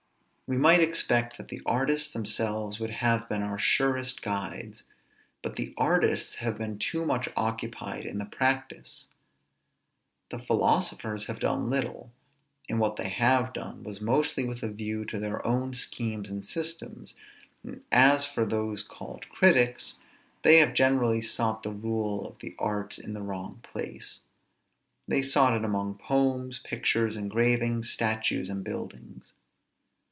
[0.47, 4.83] We might expect that the artists themselves would have been our surest guides;
[5.41, 9.07] but the artists have been too much occupied in the practice:
[10.29, 12.11] the philosophers have done little;
[12.67, 16.45] and what they have done, was mostly with a view to their own schemes and
[16.45, 17.15] systems;
[17.63, 19.99] and as for those called critics,
[20.43, 24.19] they have generally sought the rule of the arts in the wrong place;
[25.07, 29.31] they sought it among poems, pictures, engravings, statues, and buildings.